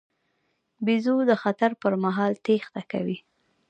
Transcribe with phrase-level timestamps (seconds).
[0.85, 3.17] بیزو د خطر پر مهال تېښته کوي.